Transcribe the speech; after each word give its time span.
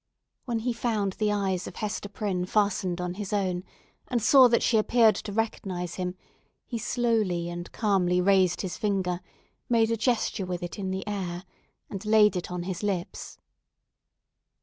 When 0.45 0.57
he 0.57 0.73
found 0.73 1.13
the 1.13 1.31
eyes 1.31 1.67
of 1.67 1.75
Hester 1.75 2.09
Prynne 2.09 2.47
fastened 2.47 2.99
on 2.99 3.13
his 3.13 3.31
own, 3.31 3.63
and 4.07 4.19
saw 4.19 4.47
that 4.47 4.63
she 4.63 4.79
appeared 4.79 5.13
to 5.17 5.31
recognize 5.31 5.93
him, 5.93 6.15
he 6.65 6.79
slowly 6.79 7.49
and 7.49 7.71
calmly 7.71 8.19
raised 8.19 8.61
his 8.61 8.77
finger, 8.77 9.19
made 9.69 9.91
a 9.91 9.97
gesture 9.97 10.47
with 10.47 10.63
it 10.63 10.79
in 10.79 10.89
the 10.89 11.07
air, 11.07 11.43
and 11.87 12.03
laid 12.03 12.35
it 12.35 12.49
on 12.49 12.63
his 12.63 12.81
lips. 12.81 13.37